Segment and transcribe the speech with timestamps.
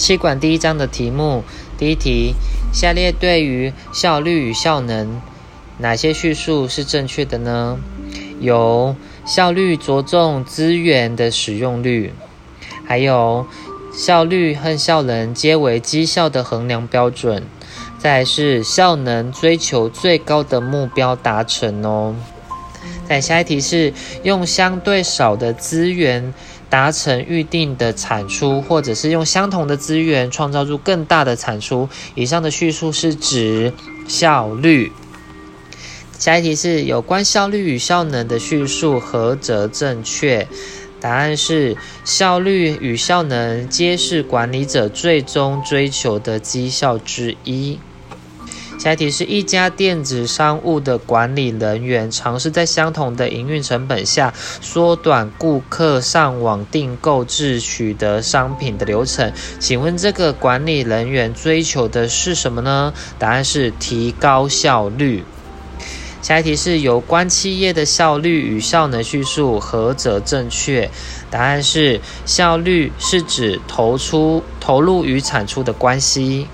[0.00, 1.44] 气管第一章的题目，
[1.76, 2.34] 第一题：
[2.72, 5.20] 下列对于效率与效能，
[5.76, 7.78] 哪些叙述是正确的呢？
[8.40, 12.14] 有效率着重资源的使用率，
[12.86, 13.46] 还有
[13.92, 17.42] 效率和效能皆为绩效的衡量标准。
[17.98, 22.14] 再是效能追求最高的目标达成哦。
[23.06, 23.92] 再下一题是
[24.22, 26.32] 用相对少的资源
[26.70, 31.88] 达成预定的产出，或者是用相同的资源创造出更大的产出。
[32.14, 33.72] 以上的叙述是指
[34.08, 34.92] 效率。
[36.18, 40.46] 下一题是有关效率与效能的叙述，何则正确？
[41.00, 47.78] 答案是效率与效能皆是管理者最终追求的绩效之一。
[48.80, 59.34] 下一题是一家电子商务的管理人员尝试在相同的营运成本下缩短顾客上网订购至取得商品的流程。
[59.58, 62.94] 请问这个管理人员追求的是什么呢？
[63.18, 65.24] 答案是提高效率。
[66.22, 70.90] 下一题是有关企业的效率与效能叙述，何者正确？
[71.30, 76.46] 答案是效率是指投出投入与产出的关系。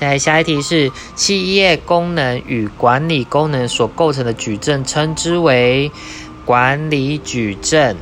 [0.00, 5.92] 在下一题是企业功能与管理功能所构成的矩阵，称之为
[6.46, 7.98] 管理矩阵。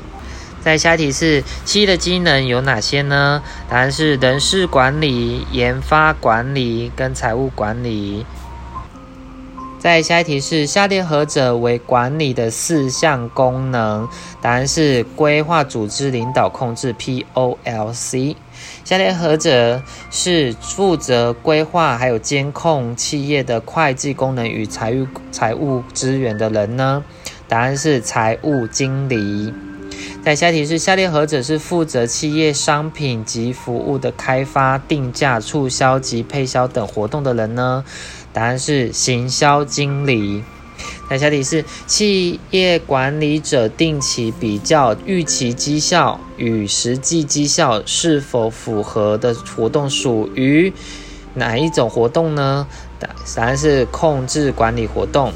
[0.61, 3.43] 在下一题是企业的机能有哪些呢？
[3.69, 8.25] 答案是人事管理、研发管理跟财务管理。
[9.81, 14.09] 在下一题是下列何者为管理的四项功能？
[14.41, 18.37] 答案是规划、组织、领导、控制 （POLC）。
[18.85, 27.05] 下列何者是负责规划还有监控企业的会计功能与财务财务资源的人呢？
[27.49, 29.53] 答案是财务经理。
[30.23, 37.85] 再下题是下列何者是负责企业商品及服务的开发、定价、促销及配销等活动的人呢？
[38.33, 40.45] 答案是行销经理。
[41.11, 50.73] 那下题是企业管理者定期比较预期绩效与实际绩效是否符合的活动属于
[51.35, 52.67] 哪一种活动呢？
[52.99, 55.33] 答答案是控制管理活动。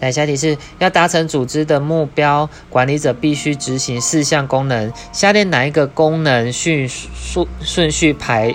[0.00, 8.54] 那下题是要达成组织的目标，管理者必须执行四项功能，下列哪一个功能迅速顺序排？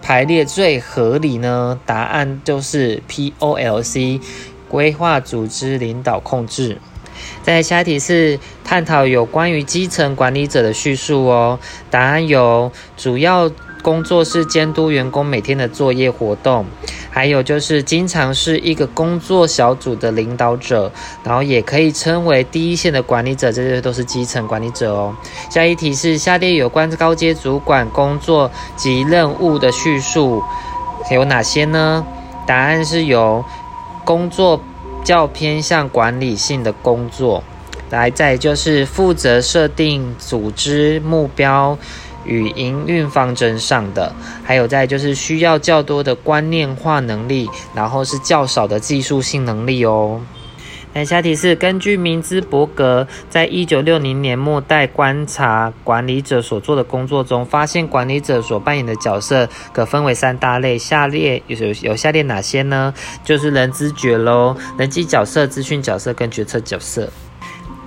[0.00, 1.78] 排列最合理呢？
[1.86, 4.20] 答案就是 P O L C，
[4.72, 6.80] 规划、组织、领导、控制。
[7.44, 11.60] 在下一题是探讨有关于基层管理者的叙述哦。
[11.90, 13.48] 答案有主要。
[13.82, 16.64] 工作是监督员工每天的作业活动，
[17.10, 20.92] 还有就是经常是一个工作小组的领导者，
[21.24, 25.12] 然后也可以称为第一线的管理者，这些都是基层管理者哦。
[25.50, 30.40] 下一题是下列有关高阶主管工作及任务的叙述
[31.10, 32.06] 有哪些呢？
[32.46, 33.44] 答案是有
[34.04, 34.60] 工作
[35.04, 37.42] 较偏向管理性的工作，
[37.90, 41.78] 来再就是负责设定组织目标。
[42.24, 44.14] 与营运方针上的，
[44.44, 50.20] 还有再就是需要较多的观念化能力，然后是较少的技术性能力哦。
[50.94, 62.92] 那下题是根据明兹伯格在一九六零年末代观察管理者所做的工作中，发现管理者所扮演的角色可分为三大类，下列有有下列哪些呢？
[63.24, 67.08] 就是人资觉喽，人际角色、资讯角色跟决策角色。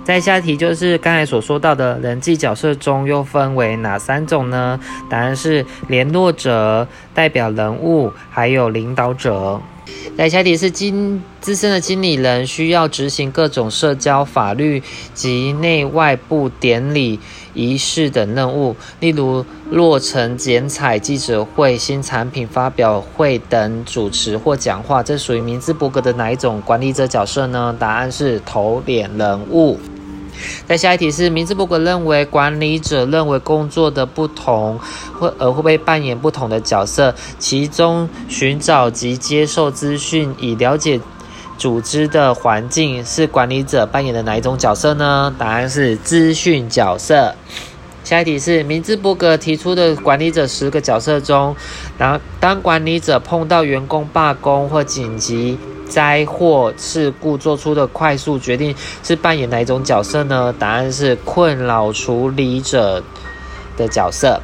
[0.02, 4.80] 再下题就是刚才所说到的人际角色中又分为哪三种呢？
[5.08, 9.60] 答案是联络者、代表人物，还有领导者。
[10.16, 14.82] 来下题是经资深的经理人需要执行各种社交、法律
[15.12, 17.20] 及内外部典礼
[17.52, 27.76] 仪式等任务，例如落成剪彩、记者会、新产品发表会等主持或讲话，这属于明兹伯格的哪一种管理者角色呢？
[27.78, 29.78] 答案是头脸人物。
[30.66, 34.78] 在下一题是，明治伯格认为管理者认为工作的不同
[35.18, 41.00] 会而会被扮演不同的角色，其中寻找及接受资讯以了解
[41.56, 45.34] 组织的环境是管理者扮演的哪一种角色呢？
[45.38, 47.34] 答案是资讯角色。
[48.04, 51.56] 下一题是，明治伯格提出的管理者十个角色中，
[51.98, 55.58] 然后当管理者碰到员工罢工或紧急。
[55.88, 60.54] 灾祸事故做出的快速决定是扮演哪一种角色呢？
[60.58, 63.02] 答案是困扰处理者
[63.76, 64.40] 的角色。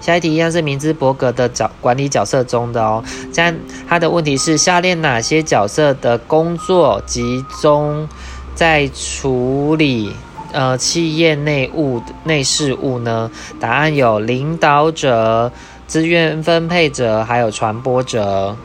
[0.00, 3.04] 下一题一样是明兹伯格的角管理角色中的哦。
[3.32, 3.54] 这样
[3.86, 8.08] 他的问题是：下列哪些角色的工作集中
[8.54, 10.14] 在处理
[10.52, 13.30] 呃企业内务内事务呢？
[13.60, 15.52] 答案有领导者、
[15.86, 18.56] 资源分配者，还有传播者。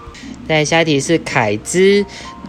[0.48, 2.06] 在下一题是凯兹。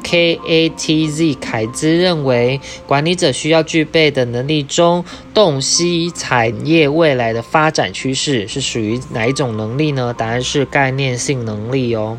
[0.09, 5.05] K A T Z 凯兹认为，管理者需要具备的能力中，
[5.35, 10.15] 洞悉产业未来的发展趋势是属于哪一种能力呢？
[10.17, 12.17] 答案是概念性能力哦。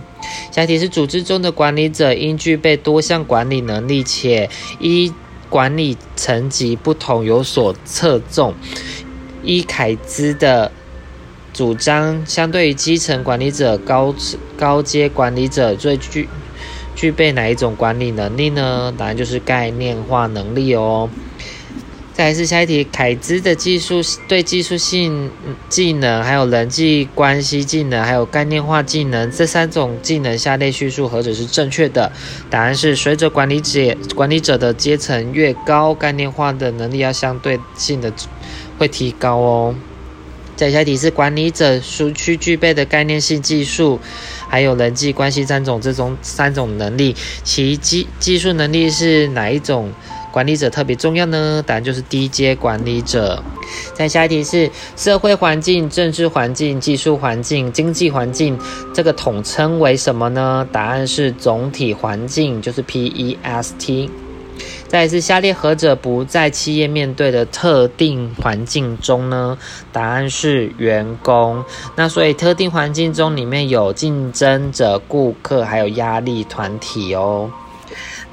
[0.51, 4.49] 下一题是组织中的管理者应具备多项管理能力，且
[4.81, 5.13] 依
[5.47, 8.53] 管理层级不同有所侧重。
[9.43, 10.69] 依凯兹的
[11.57, 14.13] 主张，相对于基层管理者，高
[14.55, 16.29] 高阶管理者最具。
[16.93, 18.93] 具备哪一种管理能力呢？
[18.95, 21.09] 答案就是概念化能力哦。
[22.13, 25.31] 再来是下一题，凯兹的技术对技术性
[25.67, 32.11] 技能、还有人际关系技能、还有概念化技能这三种技能，下列叙述何者是正确的？
[32.51, 38.13] 答案是随着管理者管理者的阶层越高，概念化的能力要相对性的
[38.77, 39.75] 会提高哦。
[40.57, 43.99] 再下题是管理者需需具备的概念性技术，
[44.49, 49.93] 还有人际关系三种这种三种能力，其技技术能力是哪一种
[50.31, 51.63] 管理者特别重要呢？
[51.65, 53.43] 答案就是低阶管理者。
[53.93, 58.57] 再下一题是社会环境、政治环境、技术环境、经济环境，
[58.93, 60.67] 这个统称为什么呢？
[60.71, 64.09] 答案是总体环境，就是 PEST。
[64.87, 69.57] 再是下列何者不在企业面对的特定环境中呢？
[69.91, 71.63] 答案是员工。
[71.95, 77.51] 那所以特定环境中里面有竞争者、顾客，还有压力团体哦。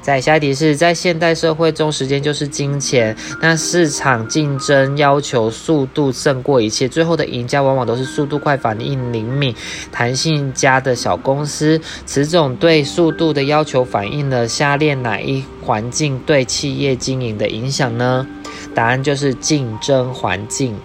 [0.05, 3.17] 在下一题是在现代社会中，时间就是金钱。
[3.41, 9.55] 那市场竞争要求速度胜过一切，最后的赢家往往都是速度快、反应灵敏、
[9.91, 11.81] 弹性佳的小公司。
[12.05, 18.27] 此种对速度的要求反映了下列哪一环境对企业经营的影响呢？
[18.75, 20.75] 答案就是竞争环境。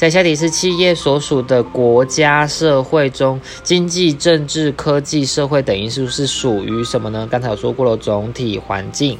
[0.00, 7.28] 在下题是企业所属的国家社会中，经济、政治、科技、社会等因素是属于什么呢？
[7.30, 9.18] 刚才有说过了，总体环境。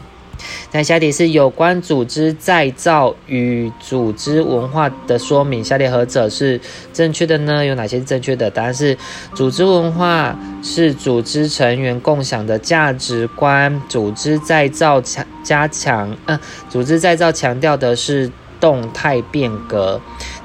[0.71, 6.59] 在下题是有关组织再造与组织文化的说明，下列何者是
[6.95, 7.63] 正确的呢？
[7.63, 8.51] 有哪些是正确的？
[8.51, 8.97] 答案是
[9.35, 16.41] 组织文化是组织成员共享的价值观，组织再造强加强，呃，
[16.71, 18.33] 组织再造强调的是。
[18.61, 19.99] 动态变革，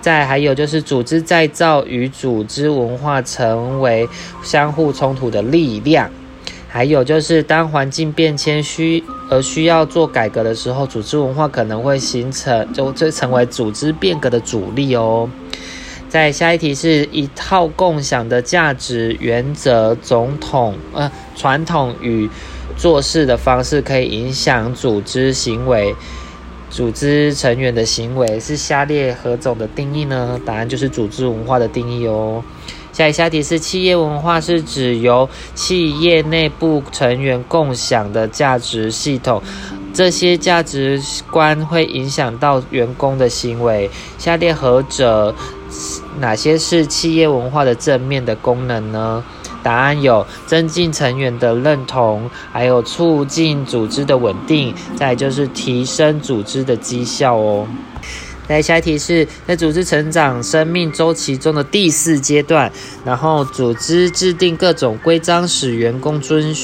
[0.06, 4.08] 再还有就是组织再造与组织文化成为
[4.44, 6.12] 相互冲突的力量，
[6.68, 15.28] 还有就是当环境变迁需而需要做改革的时候，组织文化可能会形成就就成为组织变革的主力哦。
[16.08, 22.30] 在下一题是一套共享的价值原则，总统呃传统与
[22.78, 25.96] 做事的方式可以影响组织行为。
[26.70, 30.40] 组织成员的行为是下列何种的定义呢？
[30.46, 32.44] 答案就是组织文化的定义哦。
[32.92, 39.42] 下一下题是企业文化是指由企业内部成员共享的价值系统，
[39.94, 43.90] 这些价值观会影响到员工的行为。
[44.18, 45.36] 下列何者
[46.20, 49.24] 哪些是企业文化的正面的功能呢？
[49.66, 57.68] 答案有增进成员的认同，还有促进组织的稳定，再就是提升组织的绩效哦。
[58.48, 62.72] 来，下一题是在组织成长生命周期中的第四阶段，
[63.04, 66.56] 然后组织制定各种规章，使员工遵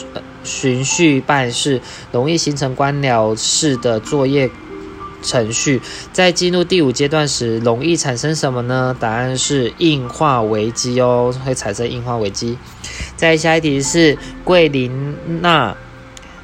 [0.43, 1.81] 循序办事，
[2.11, 4.47] 容易形成官僚式的作业。
[5.21, 8.95] 程序在进入第五阶段时，容易产生什么呢？
[8.99, 12.57] 答案是硬化危机哦，会产生硬化危机。
[13.15, 15.75] 再下一题是桂林娜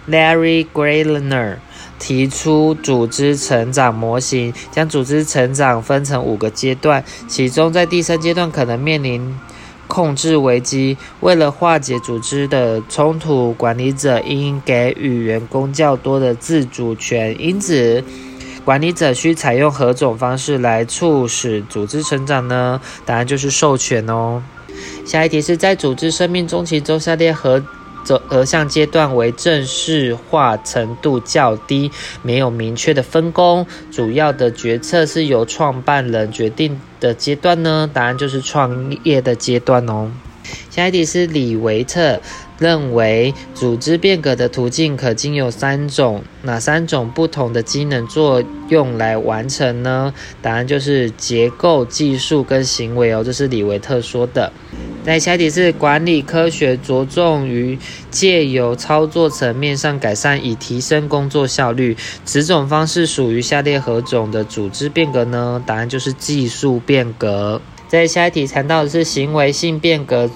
[0.10, 1.58] （Larry Greiner）
[2.00, 9.36] 提出组织成长模型，将组织成长分成五个阶段，其中在第三阶段可能面临
[9.88, 10.96] 控制危机。
[11.22, 17.36] 为了化解组织的冲突，管理者应给予员工较多的自主权。
[17.42, 18.04] 因此。
[18.68, 22.82] 管理者需采用何种方式来促使组织成长呢？
[23.06, 24.44] 答案就是授权哦。
[25.06, 27.64] 下一题是在组织生命中期中，下列何
[28.04, 31.90] 则何项阶段为正式化程度较低、
[32.22, 37.90] 没有明确的分工、主要的决策是由创办人决定的阶段呢？
[37.94, 40.12] 答案就是创业的阶段哦。
[40.70, 42.20] 下一题是李维特。
[42.60, 50.14] 认为组织变革的途径可经有三种，哪三种不同的机能作用来完成呢？
[50.42, 54.52] 答案就是结构、技术跟行为哦，这是李维特说的。
[55.06, 57.80] 在下一题是管理科学着重于
[58.12, 61.96] 借由操作层面上改善，以提升工作效率。
[62.26, 65.64] 此种方式属于下列何种的组织变革呢？
[65.66, 67.62] 答案就是技术变革。
[67.88, 70.30] 在下一题谈到的是行为性变革，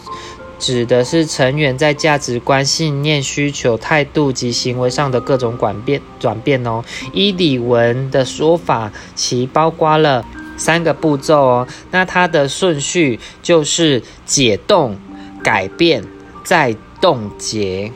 [0.62, 6.82] 指的是成员在价值观、信念、需求、态度及行为上的各种转变转变哦。
[7.12, 10.24] 伊里文的说法，其包括了。
[10.58, 14.96] 三个步骤哦，那它的顺序就是解冻、
[15.42, 16.04] 改变、
[16.44, 17.92] 再冻结。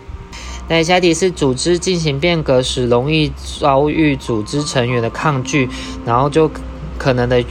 [0.68, 5.70] 那下题是组织进行变革时，容易遭遇组织成员的抗拒，
[6.08, 6.50] 然后就
[6.98, 7.44] 可能的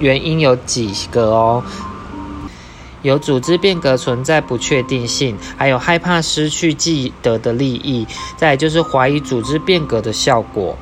[0.00, 1.62] 原因有几个哦，
[3.02, 10.76] 有组织变革存在不确定性，还有害怕失去既得的利益，再就是怀疑组织变革的效果。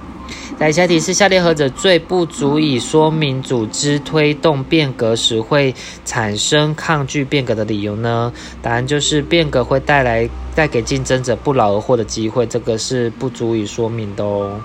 [0.58, 5.72] 在下题是下列何者最不足以说明组织推动变革时会
[6.04, 8.32] 产生抗拒变革的理由呢？
[8.60, 14.60] 答案就是变革会带来带给竞争者不劳而获的机会，这个是不足以说明的哦。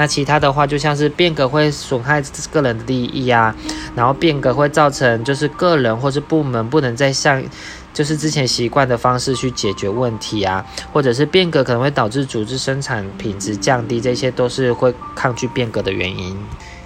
[0.00, 3.54] 那其他的话，就像是变革会损害个人的利益啊，
[3.94, 7.42] 然后变革会造成就是个人或是部门不能再像。
[7.92, 16.38] 就是之前习惯的方式去解决问题啊，或者是变革可能会导致组织生产品质降低，这些都是会抗拒变革的原因。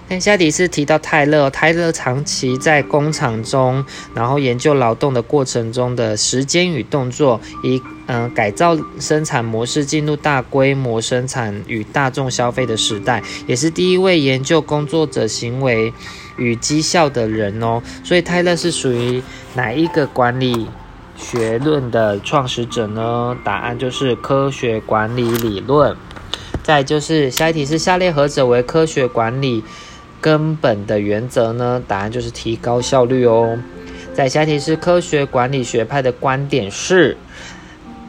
[0.07, 3.85] 那下题是提到泰勒，泰勒长期在工厂中，
[4.15, 15.93] 然后研究劳动的过程中的时间与动作，以嗯改造生产模式进入大规模生产与大众消费的时代，也是第一位研究工作者行为
[16.37, 17.83] 与绩效的人哦。
[18.05, 19.23] 所以泰勒是属于
[19.55, 20.69] 哪一个管理？
[21.17, 23.37] 学论的创始者呢？
[23.43, 25.97] 答案就是科学管理理论。
[26.63, 29.63] 再就是下一题是下列何者为科学管理
[30.25, 31.83] 根本的原则呢？
[31.87, 33.59] 答案就是提高效率哦。
[34.14, 37.14] 在下一题是科学管理学派的观点是，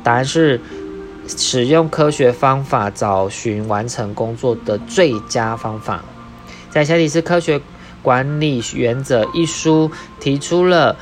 [0.01, 0.62] 答案是
[1.27, 6.05] 使用科学方法找寻完成工作的最佳方法。
[6.69, 7.60] 在下一题是科学
[8.01, 9.91] 管理原则一书
[10.22, 10.95] 提出了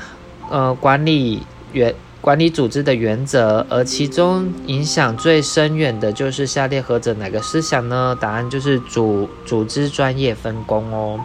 [0.50, 1.46] 呃管理。
[1.72, 1.94] 原
[2.24, 8.16] 管理组织的原则，而其中影响最深远的就是下列何者哪个思想呢？
[8.18, 11.20] 答案就是组组织专业分工哦。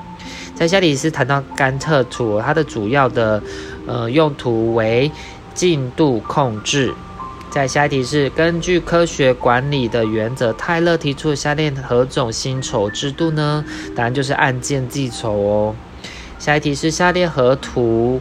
[0.54, 3.42] 在下里是谈到甘特图，它的主要的
[3.88, 5.10] 呃用途为
[5.54, 6.94] 进度控制。
[7.50, 13.64] 在下一题是根据科学管理的原则，泰勒提出下列何种薪酬制度呢？
[13.96, 15.76] 答案就是按件计酬哦。
[16.38, 18.20] 下一题是下列何图？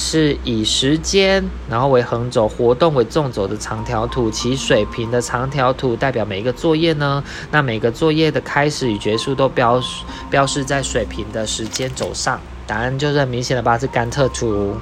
[0.00, 7.22] 是以时间，然后为横轴，活动为纵轴的长条图，其水平的长条图代表每一个作业呢？
[7.50, 9.82] 那每个作业的开始与结束都标
[10.30, 12.40] 标示在水平的时间轴上。
[12.64, 13.76] 答案就是很明显的吧？
[13.76, 14.76] 是甘特图。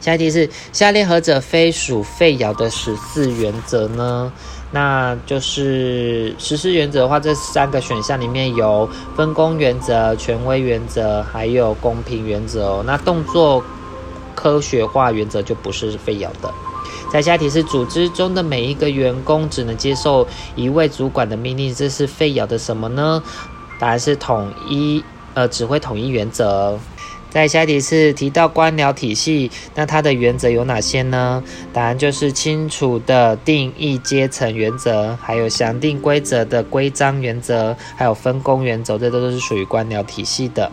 [0.00, 4.32] 下一题是下列何者非属费尧的十四原则呢？
[4.72, 12.84] 那就是十四原则的话，这三个选项里面有分工原则、权威原则，还有公平原则哦。
[12.84, 13.62] 那动作。
[14.38, 16.54] 科学化原则就不是非要的。
[17.10, 23.20] 在下题是组织中的每一个员工只能接受一位主管的命令，这是费尧的什么呢？
[23.80, 25.02] 答案是统一，
[25.34, 26.78] 呃，指挥统一原则。
[27.30, 31.42] 在下题是提到官僚体系，那它的原则有哪些呢？
[31.72, 40.70] 答案就是清楚的定义阶层原则，还有详定规则的规章原则，还有分工原则，这都是属于官僚体系的。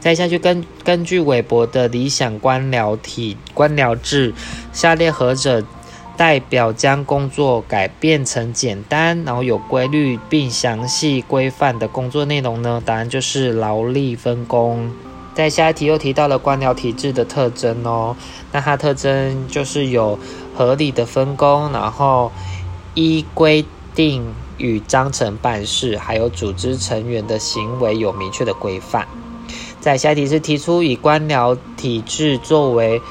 [0.00, 4.34] 再下去根根据韦伯的理想官僚体官僚制，
[4.72, 5.64] 下列何者
[6.16, 12.82] 代表将工作改变成简单，然后有规律并详细规范的工作内容呢？
[12.84, 14.90] 答案就是劳力分工。
[15.34, 18.14] 在下一题又提到了官僚体制的特征哦，
[18.52, 20.18] 那它特征就是有
[20.54, 22.30] 合理的分工，然后
[22.92, 23.64] 依规
[23.94, 24.22] 定
[24.58, 29.08] 与章程办事，还有组织成员的行为有明确的规范。
[29.82, 33.02] 在下题是提出以官僚体制作为，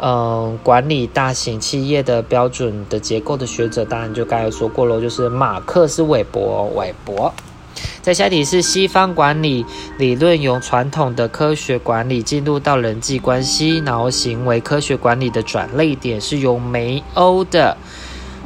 [0.00, 6.64] 嗯，管理大型企业的标准的结构的学者，当然就刚才说过了，就是马克思韦伯。
[6.74, 7.30] 韦伯。
[8.00, 9.66] 在下题是西方管理
[9.98, 17.76] 理论由传统的科学管理进入到人际关系，然后行为科学管理的转类点是由梅欧的，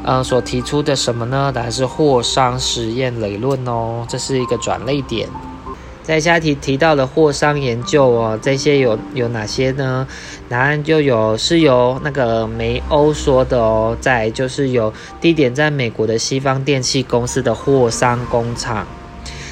[0.04, 1.52] 嗯，所提出的什么呢？
[1.54, 5.28] 答案是霍桑实验理论哦，这是一个转类点。
[6.02, 10.06] 在下题提到的货商研究哦，这些有有哪些呢？
[10.48, 13.96] 答案就有是由那个梅欧说的哦。
[14.00, 18.84] 再就是有地点在美国的西方电器公司的货商工厂。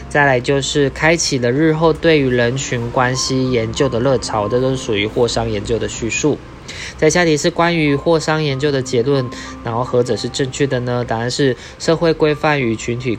[0.09, 6.37] 再来就是开启了日后对于人群关系研究的热潮，这都是属于货商研究的叙述。
[6.97, 9.29] 在下题是关于霍桑研究的结论，
[9.63, 11.05] 然后何者是正确的呢？
[11.07, 13.17] 答案是社会规范与群体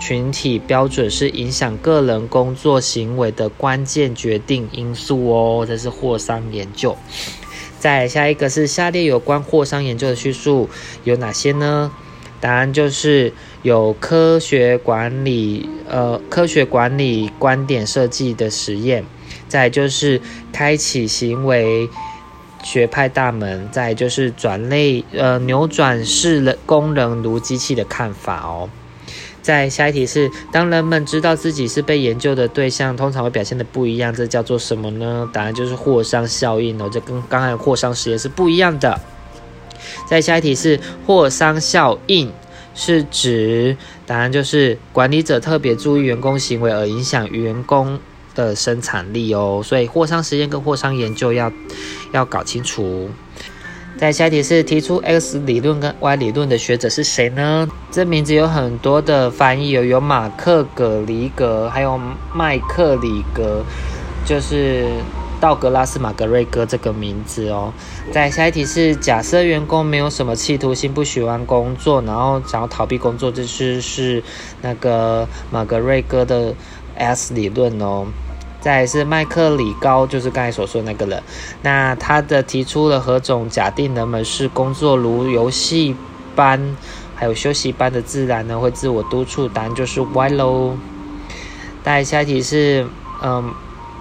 [0.00, 5.64] 群体标准是影响个人工作行为的关键决定因素哦。
[5.66, 6.96] 这是霍桑研究。
[7.78, 10.68] 再下一个是下列有关霍桑研究的叙述
[11.04, 11.90] 有哪些呢？
[12.40, 13.32] 答案就是
[13.62, 19.04] 有科学管理呃科学管理观点设计的实验，
[19.46, 20.20] 再就是
[20.50, 21.88] 开启行为
[22.62, 28.70] 学派大门，再就是转类呃扭转式人工人如机器的看法哦。
[29.42, 35.28] 在下一题是，当人们知道自己是被研究的对象，通常会表现的不一样，这叫做什么呢？
[35.32, 39.00] 答案就是霍桑效应哦，这跟刚才霍桑实验是不一样的。
[40.06, 42.30] 在下一题是霍桑效应，
[42.74, 47.98] 是指答案就是管理者特别注意员工行为而影响员工
[48.34, 51.50] 的生产力哦，所以霍桑实验跟霍桑研究要
[52.12, 53.08] 要搞清楚。
[54.00, 57.68] 在下一题是提出 X 理论跟 Y 理论的学者是谁呢？
[57.90, 62.00] 这名字有很多的翻译，有有马克·葛里格，还有
[62.34, 63.62] 麦克里格，
[64.24, 64.86] 就是
[65.38, 67.74] 道格拉斯·马格瑞格这个名字哦。
[68.10, 74.22] 在下一题是假设员工没有什么企图心，不喜欢工作，然后想要逃避工作，这是是
[74.62, 76.54] 那个马格瑞格的
[76.96, 78.06] S 理论哦。
[78.60, 81.22] 再是麦克里高，就是刚才所说的那个人。
[81.62, 85.96] 那他的提出了何种假定人们是工作如游戏
[86.36, 86.76] 般，
[87.14, 88.58] 还有休息般的自然呢？
[88.58, 89.48] 会自我督促？
[89.48, 90.76] 答案就是 Y 喽。
[91.82, 92.86] 再下一题是，
[93.22, 93.52] 嗯，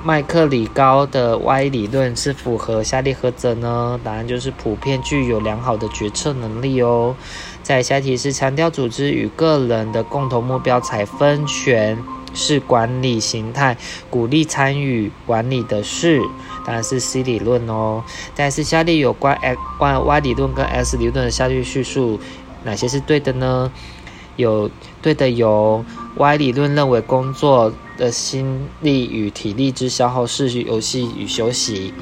[0.04, 4.00] 麦克里高的 Y 理论是符合下列何者呢？
[4.04, 7.16] 答案就是普遍具有良好的决策能力哦。
[7.64, 11.98] 再下一题是强调组织与个人的共同目标才分权。
[12.34, 13.78] 是管理形态，
[14.10, 16.22] 鼓励参与管理的事，
[16.66, 18.04] 当然是 C 理论哦。
[18.36, 22.20] 但是下列有关 X、Y 理论跟 S 理论的下列叙述，
[22.64, 23.72] 哪些是对的呢？
[24.36, 24.72] 有
[25.02, 25.84] 对的有
[26.16, 31.94] Y 理论认为工作的心力与体力之消耗是游戏与休息。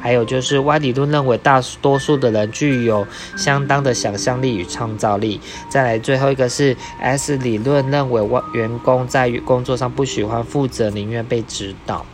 [0.00, 3.04] 还有就是 Y 理论认为大多数的人具有
[3.36, 5.40] 相当的想象力与创造力。
[5.68, 12.06] 再来最后一个是 S 理论认为员工在工作上不喜欢负责，宁愿被指导。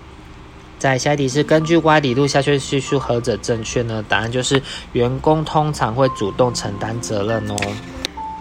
[0.79, 4.03] 在下一题是根据 Y 理论下去叙述何者正确呢？
[4.09, 4.63] 答案就是
[4.93, 7.57] 员工通常会主动承担责任哦。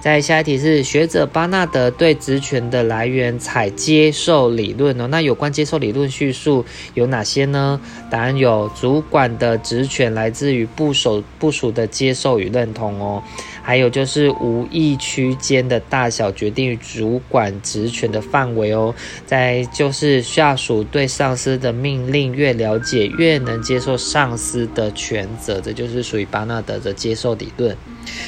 [0.01, 5.05] 在下一题是学者巴纳德对职权的来源采接受理论哦。
[5.05, 7.79] 那有关接受理论叙述有哪些呢？
[8.09, 13.21] 答案有主管的职权来自于部属部属的接受与认同哦。
[13.61, 18.93] 还有就是无意区间的大小决定于主管职权的范围哦。
[19.25, 27.75] 再就是下属对上司的命令越了解，越能接受上司的权责，这就是属于巴纳德的接受理论。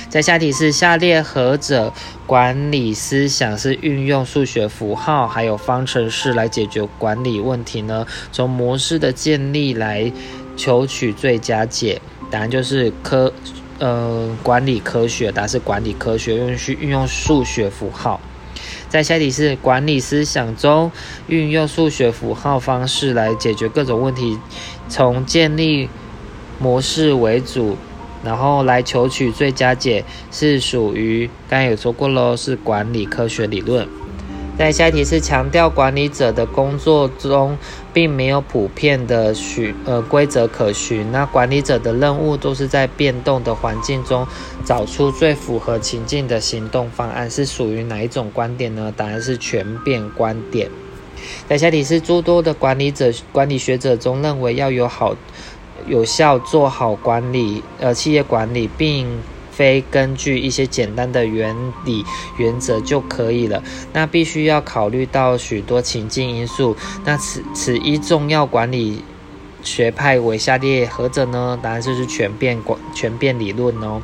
[0.08, 1.92] 在下题是下列何者
[2.28, 8.06] 管理思想是运用数学符号还有方程式来解决管理问题呢？
[8.32, 10.12] 从模式的建立来
[10.56, 13.34] 求取最佳解，答案就是科
[13.84, 18.22] 呃管理科学，答案是管理科学用去运用数学符号。
[18.88, 20.90] 在下题是管理思想中
[21.28, 24.40] 运用数学符号方式来解决各种问题，
[24.88, 25.90] 从建立
[26.60, 27.76] 模式为主。
[28.24, 33.86] 然后来求取最佳解是属于刚才有说过喽，是管理科学理论。
[34.56, 37.58] 在下一题是强调管理者的工作中
[37.92, 44.26] 并没有普遍的许呃规则可循，那管理者的任务都是在变动的环境中
[44.64, 48.94] 找出最符合情境的行动方案，是属于哪一种观点呢？
[48.96, 50.70] 答案是全变观点。
[51.50, 55.16] 在下题是诸多的管理者管理学者中认为要有好。
[55.86, 59.06] 有效做好管理，呃，企业管理，并
[59.56, 62.04] 非根据一些简单的原理
[62.38, 63.64] 原则就可以了。
[63.94, 66.76] 那必须要考虑到许多情境因素。
[67.06, 69.04] 那此此一重要管理
[69.64, 71.58] 学派为下列何者呢？
[71.62, 74.02] 答案就是全变管全变理论哦。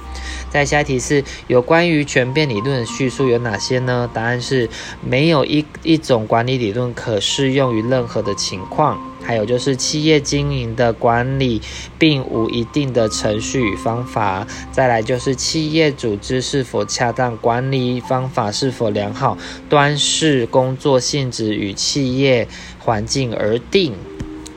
[0.49, 4.09] 在下一题是有关于全变理论的叙述有哪些呢？
[4.13, 4.69] 答案是
[5.01, 8.99] 没有一一种管理理论可适用于任何的情况。
[9.29, 11.61] 还有就是企业经营的管理
[11.99, 14.47] 并无一定的程序与方法。
[14.71, 19.37] 再来就是企业组织是否恰当，管理方法是否良好，
[19.69, 22.47] 端视工作性质与企业
[22.79, 23.93] 环境而定。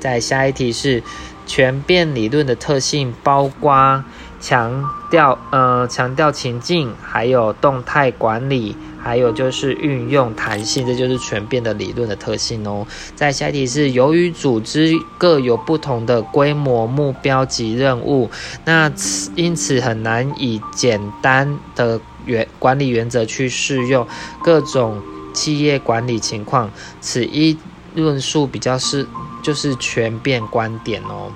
[0.01, 1.03] 在下一题是
[1.45, 4.03] 全变理论的特性，包括
[4.41, 8.75] 强调呃强调情境，还有动态管理。
[9.03, 12.87] 还有就是运用弹性，这就是全变的理论的特性哦。
[13.17, 18.31] 在下一题是，由于组织各有不同的规模、目标及任务，
[18.65, 18.93] 那
[19.35, 24.07] 因此很难以简单的原管理原则去适用
[24.43, 25.03] 各种
[25.35, 26.71] 企业管理情况。
[27.01, 27.59] 此一
[27.97, 29.05] 论述比较是
[29.43, 31.33] 就是全变观点哦。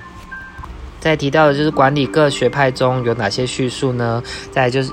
[1.01, 4.23] 再提到的就是管理各学派中有哪些叙述呢？
[4.53, 4.93] 再就是。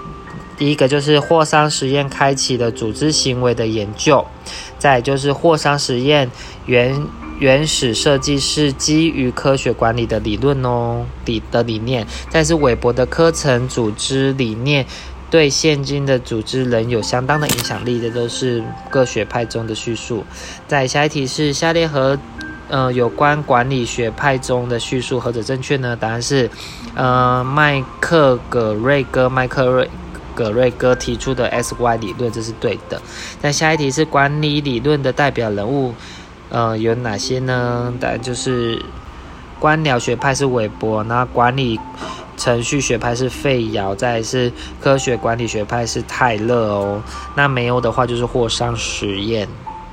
[0.64, 4.26] 第一个就是霍桑实验开启的组织行为的研究，
[4.80, 6.32] 再就是霍桑实验
[6.66, 7.06] 原
[7.38, 12.08] 原始设计是基于科学管理的理论哦，理的理念。
[12.32, 14.86] 但是韦伯的科层组织理念
[15.30, 20.24] 对现今的组织仍有相当的影响力，这都是各学派中的叙述。
[20.66, 22.18] 再下一题是下列和
[22.70, 25.98] 呃有关管理学派中的叙述何者正确呢？
[26.00, 26.50] 答案是
[26.96, 29.90] 呃麦克葛瑞戈麦克瑞。
[30.36, 33.02] 葛瑞哥提出的 S Y 理论，这是对的。
[33.42, 35.94] 那下一题是管理理论的代表人物，
[36.50, 37.94] 呃，有哪些呢？
[38.00, 38.82] 答案就是
[39.60, 41.80] 官僚学派是韦伯，那管理
[42.36, 47.02] 程序学派是费尧，再是科学管理学派是泰勒哦。
[47.36, 49.48] 那没有的话就是霍桑实验。